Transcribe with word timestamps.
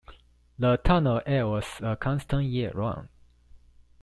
The 0.57 0.77
tunnel 0.77 1.21
air 1.27 1.45
was 1.45 1.63
a 1.79 1.95
constant 1.95 2.45
year 2.45 2.71
round. 2.73 3.09